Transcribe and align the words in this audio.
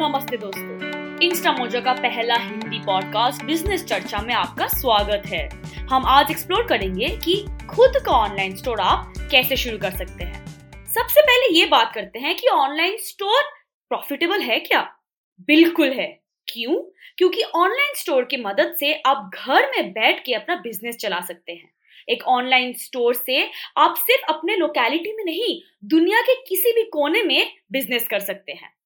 नमस्ते 0.00 0.36
दोस्तों। 0.36 1.20
Insta 1.20 1.52
mojo 1.52 1.80
का 1.80 1.92
पहला 1.92 2.34
हिंदी 2.34 2.78
पॉडकास्ट 2.78 3.44
बिज़नेस 3.44 3.84
चर्चा 3.84 4.18
में 4.18 4.34
आपका 4.34 4.66
स्वागत 4.66 5.22
है। 5.26 5.48
हम 5.76 6.06
आज 6.06 6.30
एक्सप्लोर 6.30 6.66
करेंगे 6.66 7.08
कि 7.08 7.46
खुद 7.70 7.92
का 8.06 8.12
ऑनलाइन 8.12 8.56
स्टोर 8.56 8.80
आप 8.80 9.12
कैसे 9.30 9.56
शुरू 9.56 9.78
कर 9.78 9.90
सकते 9.90 10.24
हैं। 10.24 10.46
सबसे 10.86 11.20
पहले 11.20 11.58
ये 11.58 11.66
बात 11.66 11.92
करते 11.94 12.18
हैं 12.18 12.36
कि 12.36 12.48
ऑनलाइन 12.48 12.96
स्टोर 12.96 13.42
प्रॉफिटेबल 13.88 14.40
है 14.40 14.60
क्या? 14.60 14.96
बिल्कुल 15.40 15.90
है। 15.90 16.20
क्यों? 16.52 16.92
क्योंकि 17.18 17.42
ऑनलाइन 17.42 17.94
स्टोर 17.94 18.24
की 18.24 18.36
मदद 18.36 18.76
से 18.80 19.02
आप 19.06 19.30
घर 19.34 19.70
में 19.70 19.92
बैठ 19.92 20.24
के 20.24 20.34
अपना 20.34 20.56
बिज़नेस 20.56 20.96
चला 20.96 21.20
सकते 21.20 21.52
हैं। 21.52 21.74
एक 22.08 22.22
ऑनलाइन 22.22 22.72
स्टोर 22.72 23.14
से 23.14 23.50
आप 23.76 23.94
सिर्फ़ 23.98 24.32
अपने 24.32 24.56
लोकेलिटी 24.56 25.12
में 25.12 25.24
नहीं, 25.24 25.60
दुनिया 25.84 26.20
के 26.20 26.34
किसी 26.34 26.72
भी 26.72 26.82
कोने 26.82 27.22
में 27.22 27.52
बिज़नेस 27.72 28.08
कर 28.08 28.18
सकते 28.18 28.52
हैं। 28.52 28.79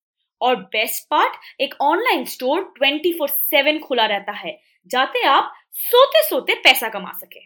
और 0.44 0.56
बेस्ट 0.72 1.06
पार्ट 1.10 1.60
एक 1.60 1.74
ऑनलाइन 1.82 2.24
स्टोर 2.26 2.62
24/7 2.78 3.78
खुला 3.78 4.06
रहता 4.06 4.32
है, 4.34 4.58
जाते 4.90 5.22
आप 5.26 5.52
सोते 5.74 6.22
सोते 6.22 6.54
पैसा 6.54 6.88
कमा 6.88 7.12
सके। 7.14 7.40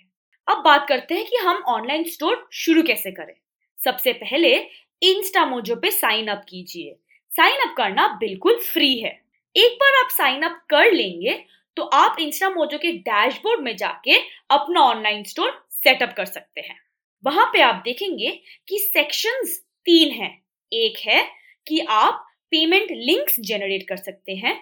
अब 0.49 0.63
बात 0.65 0.87
करते 0.89 1.15
हैं 1.15 1.27
कि 1.27 1.37
हम 1.39 1.63
ऑनलाइन 1.69 2.05
स्टोर 2.07 2.49
शुरू 2.55 2.83
कैसे 2.83 3.11
करें। 3.11 3.35
सबसे 3.79 4.13
पहले 4.15 4.57
इंस्टा 5.03 5.45
मोजो 5.47 5.77
पे 5.77 5.91
साइन 5.91 6.29
अप 6.29 6.45
कीजिए। 6.49 6.97
साइन 7.33 7.61
अप 7.61 7.75
करना 7.77 8.07
बिल्कुल 8.21 8.59
फ्री 8.63 8.99
है। 8.99 9.11
एक 9.57 9.73
बार 9.75 9.95
आप 9.95 10.11
साइन 10.11 10.43
अप 10.43 10.61
कर 10.71 10.93
लेंगे 10.93 11.45
तो 11.77 11.83
आप 11.95 12.17
इंस्टा 12.21 12.49
मोजो 12.51 12.79
के 12.79 12.93
डैशबोर्ड 13.01 13.61
में 13.61 13.77
जाके 13.77 14.17
अपना 14.51 14.81
ऑनलाइन 14.83 15.23
स्टोर 15.25 15.51
सेटअप 15.73 16.15
कर 16.17 16.25
सकते 16.27 16.61
हैं। 16.61 16.79
वहाँ 17.25 17.45
पे 17.53 17.61
आप 17.61 17.81
देखेंगे 17.85 18.31
कि 18.69 18.79
सेक्शंस 18.79 19.59
तीन 19.87 20.11
हैं। 20.13 20.31
एक 20.73 20.99
है 21.01 21.23
कि 21.67 21.81
आप 21.81 22.25
पेमेंट 22.51 22.91
लिंक्स 22.91 23.37
जनरेट 23.41 23.89
कर 23.89 23.97
सकते 23.97 24.37
हैं। 24.37 24.55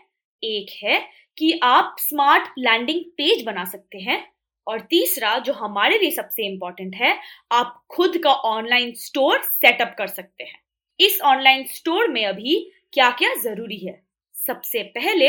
एक 0.42 0.70
है 0.82 1.00
कि 1.38 1.58
आप 1.62 1.96
स्मार्ट 1.98 2.48
लैंडिंग 2.58 3.00
पेज 3.16 3.44
बना 3.44 3.64
सकते 3.64 3.98
हैं 3.98 4.24
और 4.66 4.80
तीसरा, 4.80 5.38
जो 5.38 5.52
हमारे 5.52 5.98
लिए 5.98 6.10
सबसे 6.10 6.46
इंपॉर्टेंट 6.46 6.94
है, 6.94 7.16
आप 7.52 7.82
खुद 7.90 8.16
का 8.18 8.32
ऑनलाइन 8.32 8.92
स्टोर 8.94 9.42
सेटअप 9.42 9.94
कर 9.98 10.06
सकते 10.06 10.44
हैं। 10.44 10.58
इस 11.00 11.20
ऑनलाइन 11.20 11.64
स्टोर 11.66 12.08
में 12.08 12.24
अभी 12.26 12.54
क्या 12.92 13.10
क्या 13.10 13.34
ज़रूरी 13.34 13.78
है? 13.78 14.00
सबसे 14.36 14.82
पहले, 14.94 15.28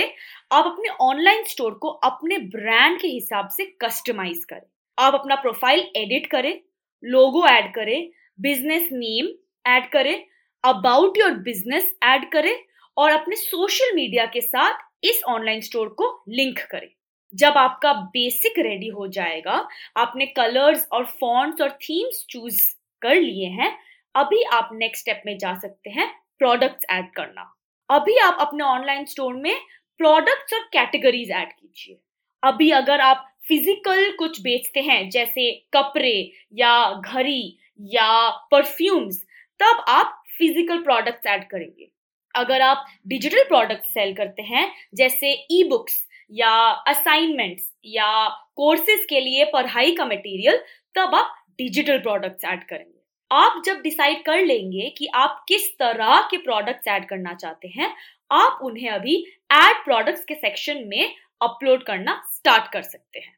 आप 0.51 0.65
अपने 0.65 0.89
ऑनलाइन 1.01 1.43
स्टोर 1.43 1.73
को 1.73 1.87
अपने 1.87 2.37
ब्रांड 2.37 2.99
के 3.01 3.07
हिसाब 3.07 3.49
से 3.49 3.65
कस्टमाइज 3.81 4.43
करें। 4.45 4.67
आप 4.97 5.13
अपना 5.13 5.35
प्रोफ़ाइल 5.35 5.79
एडिट 5.95 6.27
करें 6.27 6.59
लोगो 7.03 7.45
ऐड 7.47 7.73
करें 7.73 8.09
बिज़नेस 8.39 8.89
नेम 8.91 9.27
ऐड 9.65 9.89
करें 9.89 10.25
अबाउट 10.67 11.17
योर 11.17 11.33
बिज़नेस 11.43 11.93
ऐड 12.03 12.29
करें 12.31 12.55
और 12.97 13.11
अपने 13.11 13.35
सोशल 13.35 13.95
मीडिया 13.95 14.25
के 14.25 14.41
साथ 14.41 14.79
इस 15.03 15.21
ऑनलाइन 15.29 15.61
स्टोर 15.61 15.89
को 15.89 16.09
लिंक 16.29 16.59
करें। 16.71 16.89
जब 17.33 17.57
आपका 17.57 17.93
बेसिक 17.93 18.59
रेडी 18.59 18.87
हो 18.87 19.07
जाएगा, 19.07 19.67
आपने 19.97 20.25
कलर्स 20.25 20.87
और 20.91 21.05
फॉन्ट्स 21.21 21.61
और 21.61 21.71
थीम्स 21.81 22.25
चूज़ 22.29 22.61
कर 23.01 23.15
लिए 23.15 23.47
हैं, 23.49 23.77
अभी 24.15 24.41
आप 24.43 24.69
नेक्स्ट 24.73 25.01
स्टेप 25.01 25.21
में 25.25 25.37
जा 25.37 25.53
सकते 25.59 25.89
हैं 25.89 26.07
प्रोडक्ट्स 26.39 26.85
ऐड 26.91 27.11
करना। 27.15 27.53
अभी 27.89 28.17
आप 28.17 28.37
अपने 28.41 28.63
ऑनलाइन 28.63 29.05
स्टोर 29.05 29.33
में 29.33 29.55
प्रोडक्ट्स 29.99 30.53
और 30.53 30.63
कैटेगरीज 30.73 31.31
ऐड 31.31 31.51
कीजिए। 31.51 31.97
अभी 32.43 32.69
अगर 32.71 33.01
आप 33.01 33.25
फ़िज़िकल 33.47 34.11
कुछ 34.11 34.41
बेचते 34.41 34.79
हैं, 34.79 35.09
जैसे 35.09 35.51
कपड़े 35.73 36.31
या 36.53 36.93
घड़ी 36.93 37.57
या 37.79 38.29
परफ्यूम्स 38.51 39.23
तब 39.59 39.83
आप 39.89 40.23
फ़िज़िकल 40.37 40.81
प्रोडक्ट्स 40.83 41.27
ऐड 41.27 41.47
करेंगे। 41.49 41.89
अगर 42.35 42.61
आप 42.61 42.85
डिजिटल 43.07 43.43
प्रोडक्ट 43.43 43.85
सेल 43.85 44.13
करते 44.15 44.41
हैं, 44.43 44.71
जैसे 44.95 45.31
ई 45.51 45.63
बुक्स 45.69 46.05
या 46.31 46.51
असाइनमेंट्स 46.87 47.71
या 47.85 48.27
कोर्सेज 48.55 49.05
के 49.09 49.19
लिए 49.19 49.45
पढ़ाई 49.53 49.95
का 49.95 50.05
मटेरियल 50.05 50.57
तब 50.95 51.15
आप 51.15 51.35
डिजिटल 51.59 51.99
प्रोडक्ट्स 51.99 52.45
ऐड 52.45 52.63
करेंगे। 52.63 52.95
आप 53.31 53.61
जब 53.65 53.81
डिसाइड 53.81 54.23
कर 54.25 54.43
लेंगे 54.45 54.89
कि 54.97 55.07
आप 55.15 55.43
किस 55.47 55.69
तरह 55.79 56.19
के 56.31 56.37
प्रोडक्ट्स 56.37 56.87
ऐड 56.87 57.07
करना 57.07 57.33
चाहते 57.33 57.67
हैं, 57.67 57.93
आप 58.31 58.59
उन्हें 58.63 58.89
अभी 58.89 59.15
एड 59.53 59.83
प्रोडक्ट्स 59.85 60.23
के 60.25 60.35
सेक्शन 60.35 60.83
में 60.87 61.13
अपलोड 61.41 61.83
करना 61.83 62.21
स्टार्ट 62.33 62.71
कर 62.73 62.81
सकते 62.81 63.19
हैं। 63.19 63.35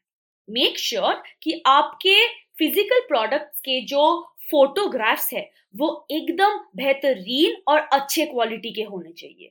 मेक 0.48 0.78
श्योर 0.78 1.02
sure 1.04 1.22
कि 1.42 1.62
आपके 1.66 2.26
फ़िज़िकल 2.58 3.00
प्रोडक्ट्स 3.08 3.60
के 3.60 3.80
जो 3.86 4.04
फोटोग्राफ्स 4.50 5.32
है, 5.32 5.50
वो 5.76 6.06
एकदम 6.10 6.58
बेहतरीन 6.76 7.56
और 7.68 7.80
अच्छे 7.92 8.26
क्वालिटी 8.26 8.72
के 8.72 8.82
होने 8.82 9.12
चाहिए। 9.12 9.50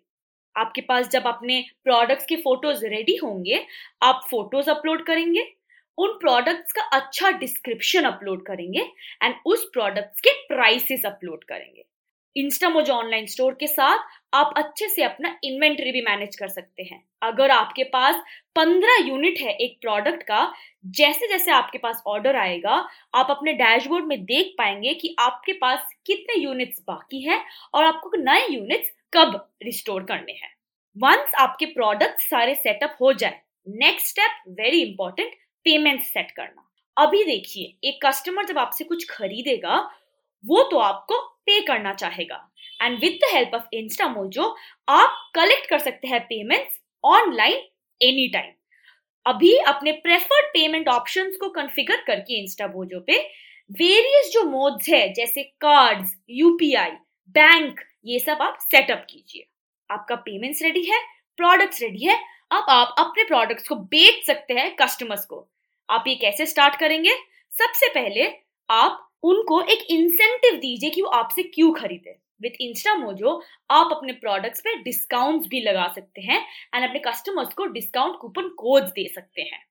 आपके 0.56 0.82
पास 0.82 1.10
जब 1.10 1.28
अपने 1.28 1.62
प्रोडक्ट्स 1.84 2.26
के 2.26 2.36
फ़ोटोज़ 2.36 2.86
रेडी 2.86 3.16
होंगे, 3.16 3.66
आप 4.04 4.22
फ़ोटोज़ 4.30 4.70
अपलोड 4.70 5.06
करेंगे, 5.06 5.46
उन 5.98 6.18
प्रोडक्ट्स 6.20 6.74
का 6.74 6.82
अच्छा 6.94 7.30
डिस्क्रिप्शन 7.32 8.04
अपलोड 8.04 8.46
करेंगे 8.46 8.82
एंड 9.24 9.36
उस 9.46 9.70
प्रोडक्ट्स 9.74 10.22
के 10.22 10.32
प्राइसेस 10.48 11.06
अपलोड 11.06 11.44
करेंगे। 11.44 11.86
इंस्टामोजो 12.39 12.94
ऑनलाइन 12.94 13.25
स्टोर 13.25 13.53
के 13.53 13.67
साथ 13.67 14.03
आप 14.33 14.53
अच्छे 14.57 14.88
से 14.89 15.03
अपना 15.03 15.35
इन्वेंट्री 15.44 15.91
भी 15.91 16.01
मैनेज 16.01 16.35
कर 16.35 16.47
सकते 16.47 16.83
हैं। 16.83 17.01
अगर 17.22 17.51
आपके 17.51 17.83
पास 17.83 18.22
पंद्रह 18.55 19.07
यूनिट 19.07 19.39
है 19.39 19.53
एक 19.55 19.77
प्रोडक्ट 19.81 20.23
का 20.23 20.51
जैसे 20.85 21.27
जैसे 21.27 21.51
आपके 21.51 21.77
पास 21.77 22.01
ऑर्डर 22.07 22.35
आएगा, 22.35 22.88
आप 23.16 23.27
अपने 23.29 23.53
डैशबोर्ड 23.53 24.05
में 24.05 24.23
देख 24.25 24.53
पाएँगे 24.57 24.94
कि 24.94 25.16
आपके 25.19 25.53
पास 25.53 25.89
कितने 26.05 26.41
यूनिट्स 26.44 26.81
बाकी 26.88 27.22
हैं 27.22 27.44
और 27.73 27.83
आपको 27.83 28.11
नए 28.17 28.47
यूनिट्स 28.50 28.94
कब 29.13 29.35
रिस्टोर 29.63 30.03
करने 30.03 30.33
हैं। 30.33 30.53
वंस 30.97 31.33
आपके 31.39 31.66
प्रोडक्ट 31.66 32.21
सारे 32.21 32.56
सेटअप 32.56 32.97
हो 33.01 33.13
जाए 33.13 33.41
next 33.67 34.07
step 34.07 34.44
very 34.59 34.81
important 34.81 35.33
payment 35.66 36.01
set 36.03 36.31
करना। 36.31 36.66
अभी 36.97 37.23
देखिए, 37.23 37.73
एक 37.83 38.00
कस्टमर 38.06 38.45
जब 38.45 38.57
आपसे 38.57 38.83
कुछ 38.83 39.09
खरीदेगा 39.09 39.89
वो 40.44 40.63
तो 40.63 40.77
आपको 40.79 41.19
पे 41.45 41.59
करना 41.61 41.94
चाहेगा। 41.94 42.45
And 42.81 43.00
with 43.00 43.19
the 43.23 43.33
help 43.33 43.55
of 43.55 43.63
Instamojo 44.07 44.55
आप 44.88 45.17
कलेक्ट 45.35 45.69
कर 45.69 45.79
सकते 45.79 46.07
हैं 46.07 46.19
पेमेंट्स 46.23 46.79
ऑनलाइन 47.03 47.55
एनी 48.01 48.27
टाइम 48.27 48.51
अभी 49.25 49.55
अपने 49.67 49.91
प्रेफर्ड 50.03 50.45
पेमेंट 50.45 50.88
ऑप्शंस 50.89 51.38
को 51.38 51.50
कॉन्फ़िगर 51.50 52.01
करके 52.07 52.39
इंस्टा 52.41 52.67
मोजो 52.67 53.00
पे 53.00 53.17
वेरियस 53.72 54.31
जो 54.33 54.44
मोड्स 54.44 54.89
है, 54.89 55.13
जैसे 55.13 55.44
कार्ड्स 55.61 56.16
यूपीआई 56.29 56.91
बैंक 57.35 57.81
ये 58.06 58.19
सब 58.19 58.38
आप 58.41 58.57
सेटअप 58.61 59.06
कीजिए। 59.09 59.45
आपका 59.89 60.16
पेमेंट्स 60.17 60.61
रेडी 60.61 60.83
है 60.83 61.00
प्रोडक्ट्स 61.38 61.81
रेडी 61.81 62.06
है, 62.06 62.17
अब 62.51 62.66
आप 62.69 62.95
अपने 63.00 63.23
प्रोडक्ट्स 63.23 63.67
को 63.67 63.75
बेच 63.75 64.25
सकते 64.27 64.53
हैं 64.53 64.75
कस्टमर्स 64.75 65.25
को। 65.25 65.47
आप 65.89 66.03
ये 66.07 66.16
कैसे 66.16 66.45
स्टार्ट 66.45 66.75
करेंगे? 66.75 67.13
सबसे 67.53 67.88
पहले 67.89 68.31
आप 68.69 69.09
उनको 69.24 69.62
एक 69.63 69.85
इंसेंटिव 69.91 70.57
दीजिए 70.57 70.90
कि 70.90 71.02
वो 71.02 71.09
आपसे 71.12 71.44
क्यों 71.46 71.72
खरीदे। 71.74 72.18
विथ 72.41 72.52
इंस्टा 72.62 72.94
मोजो 72.96 73.41
आप 73.69 73.90
अपने 73.91 74.13
प्रोडक्ट्स 74.16 74.62
पे 74.62 74.75
डिस्काउंट्स 74.84 75.47
भी 75.47 75.62
लगा 75.62 75.88
सकते 75.96 76.22
हैं 76.22 76.40
एंड 76.75 76.88
अपने 76.88 77.00
कस्टमर्स 77.07 77.53
को 77.53 77.66
डिस्काउंट 77.69 78.18
कूपन 78.19 78.47
कोड्स 78.57 78.91
दे 78.91 79.07
सकते 79.16 79.41
हैं। 79.44 79.63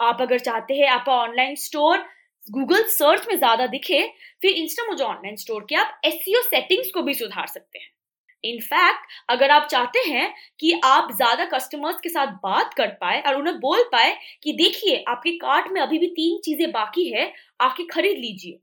आप 0.00 0.22
अगर 0.22 0.38
चाहते 0.40 0.74
हैं 0.74 0.88
आपका 0.90 1.12
ऑनलाइन 1.14 1.54
स्टोर 1.56 1.98
गूगल 2.46 2.82
सर्च 2.88 3.26
में 3.28 3.36
ज़्यादा 3.36 3.66
दिखे, 3.66 4.00
फिर 4.42 4.50
इंस्टा 4.52 4.82
मोजो 4.86 5.04
ऑनलाइन 5.04 5.36
स्टोर 5.36 5.66
के 5.68 5.74
आप 5.76 6.00
एस 6.04 6.24
सेटिंग्स 6.46 6.90
को 6.90 7.02
भी 7.02 7.14
सुधार 7.14 7.46
सकते 7.46 7.78
हैं। 7.78 7.90
इनफैक्ट 8.44 9.06
अगर 9.30 9.50
आप 9.50 9.66
चाहते 9.68 9.98
हैं 10.08 10.32
कि 10.60 10.72
आप 10.84 11.08
ज़्यादा 11.12 11.44
कस्टमर्स 11.48 12.00
के 12.00 12.08
साथ 12.08 12.32
बात 12.42 12.74
कर 12.74 12.88
पाए 13.00 13.20
और 13.20 13.36
उन्हें 13.36 13.58
बोल 13.60 13.82
पाए 13.92 14.16
कि 14.42 14.52
देखिए, 14.54 15.02
आपके 15.08 15.30
कार्ट 15.38 15.72
में 15.72 15.80
अभी 15.80 15.98
भी 15.98 16.06
तीन 16.08 16.38
चीज़ें 16.44 16.70
बाकी 16.72 17.08
है, 17.08 17.32
आके 17.60 17.86
खरीद 17.86 18.18
लीजिए। 18.18 18.58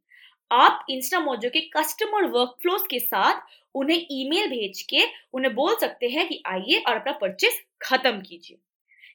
आप 0.54 0.86
इंस्टा 0.90 1.20
मोजो 1.20 1.50
के 1.50 1.60
कस्टमर 1.76 2.26
वर्कफ्लोस 2.32 2.84
के 2.90 3.00
साथ 3.00 3.42
उन्हें 3.76 4.06
ईमेल 4.12 4.50
भेज 4.50 4.82
के 4.90 5.04
उन्हें 5.34 5.54
बोल 5.56 5.76
सकते 5.82 6.08
हैं 6.10 6.28
कि 6.28 6.42
आइए 6.48 6.80
और 6.80 6.96
अपना 6.96 7.12
परचेस 7.22 7.62
खत्म 7.82 8.20
कीजिए। 8.22 8.58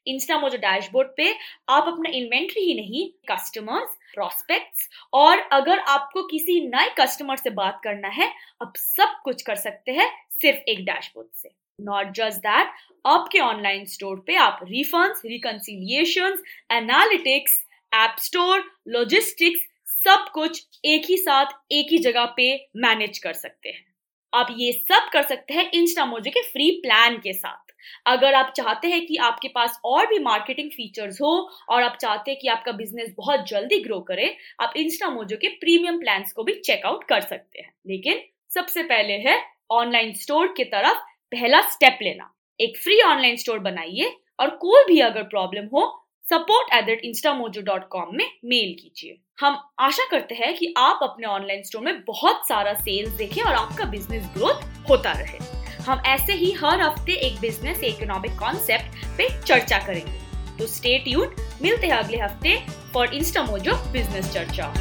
इंस्टा 0.07 0.39
मोजो 0.41 0.57
डैशबोर्ड 0.59 1.09
पे 1.17 1.35
आप 1.69 1.89
अपना 1.89 2.11
इन्वेंट्री 2.17 2.63
ही 2.63 2.75
नहीं 2.75 3.09
कस्टमर्स 3.31 3.97
प्रोस्पेक्ट्स 4.15 4.89
और 5.15 5.39
अगर 5.53 5.79
आपको 5.89 6.23
किसी 6.27 6.61
नए 6.67 6.89
कस्टमर 7.01 7.37
से 7.37 7.51
बात 7.53 7.81
करना 7.85 8.09
है, 8.09 8.33
आप 8.63 8.73
सब 8.77 9.21
कुछ 9.25 9.43
कर 9.43 9.57
सकते 9.57 9.93
हैं 9.93 10.11
सिर्फ़ 10.43 10.71
एक 10.71 10.85
डैशबोर्ड 10.85 11.29
से। 11.37 11.51
नॉट 11.79 12.13
जस्ट 12.15 12.39
दैट 12.41 12.73
आपके 13.07 13.39
ऑनलाइन 13.41 13.85
स्टोर 13.87 14.23
पे 14.27 14.37
आप 14.39 14.61
refunds 14.65 15.23
reconciliation 15.27 16.39
analytics 16.73 17.61
app 17.93 18.17
store 18.21 18.65
logistics 18.89 19.68
सब 20.05 20.31
कुछ 20.35 20.81
एक 20.85 21.03
ही 21.05 21.17
साथ, 21.17 21.47
एक 21.71 21.87
ही 21.91 21.99
जगह 21.99 22.25
पे 22.25 22.69
मैनेज 22.77 23.19
कर 23.19 23.33
सकते 23.33 23.69
हैं। 23.69 23.95
आप 24.35 24.55
ये 24.59 24.73
सब 24.73 25.09
कर 25.13 25.23
सकते 25.23 25.55
हैं 25.55 25.71
इंस्टामोजो 25.75 26.31
के 26.31 26.43
फ्री 26.43 26.71
प्लान 26.71 27.17
के 27.17 27.33
साथ। 27.33 27.73
अगर 28.07 28.35
आप 28.35 28.53
चाहते 28.57 28.89
हैं 28.89 29.07
कि 29.07 29.17
आपके 29.17 29.49
पास 29.49 29.81
और 29.85 30.07
भी 30.07 30.19
मार्केटिंग 30.19 30.71
फीचर्स 30.71 31.21
हो 31.21 31.51
और 31.69 31.83
आप 31.83 31.99
चाहते 32.01 32.31
हैं 32.31 32.41
कि 32.41 32.49
आपका 32.49 32.73
बिज़नेस 32.73 33.15
बहुत 33.17 33.49
जल्दी 33.49 33.81
ग्रो 33.81 34.01
करे, 34.01 34.37
आप 34.61 34.73
इंस्टामोजो 34.77 35.37
के 35.37 35.49
प्रीमियम 35.49 35.99
प्लान 35.99 36.25
को 36.37 36.45
भी 36.45 36.55
चेकआउट 36.55 37.05
कर 37.05 37.21
सकते 37.21 37.61
हैं। 37.61 37.75
लेकिन 37.87 38.21
सबसे 38.55 38.83
पहले 38.83 39.13
है 39.13 39.43
ऑनलाइन 39.71 40.13
स्टोर 40.13 40.55
की 40.57 40.65
तरफ़ 40.65 40.99
पहला 41.33 41.61
स्टेप 41.61 41.99
लेना। 42.03 42.35
एक 42.61 42.79
फ्री 42.79 43.01
ऑनलाइन 43.01 43.37
स्टोर 43.37 43.59
बनाइए 43.59 44.17
और 44.41 44.51
कोई 44.51 44.95
भी 44.95 45.01
अगर 45.01 45.23
प्रॉब्लम 45.23 45.67
हो 45.67 46.08
support 46.31 46.73
at 46.75 47.01
Instamojo 47.05 47.61
dot 47.61 47.87
com 47.89 48.09
में 48.13 48.25
मेल 48.45 48.75
कीजिए। 48.81 49.17
हम 49.41 49.57
आशा 49.81 50.05
करते 50.11 50.35
हैं 50.35 50.55
कि 50.57 50.75
आप 50.79 50.99
अपने 51.03 51.27
ऑनलाइन 51.27 51.63
स्टोर 51.63 51.83
में 51.83 52.01
बहुत 52.05 52.43
सारा 52.49 52.75
सेल्स 52.75 53.13
देखें 53.13 53.41
और 53.43 53.53
आपका 53.53 53.85
बिज़नेस 53.85 54.27
ग्रोथ 54.35 54.89
होता 54.91 55.13
रहे। 55.13 55.39
हम 55.83 56.03
ऐसे 56.07 56.33
ही 56.33 56.51
हर 56.53 56.81
हफ़्ते 56.81 57.13
एक 57.27 57.41
बिज़नेस 57.41 57.83
इकोनॉमिक 57.85 58.39
कॉन्सेप्ट 58.39 59.07
पे 59.19 59.29
चर्चा 59.43 59.79
करेंगे। 59.79 60.57
तो 60.59 60.67
स्टेट 60.67 61.05
ट्यून 61.05 61.35
मिलते 61.63 61.87
हैं 61.87 61.95
अगले 61.95 62.19
हफ़्ते 62.19 62.57
फॉर 62.93 63.15
इंस्टामोजो 63.15 63.77
बिज़नेस 63.93 64.33
चर्चा। 64.35 64.73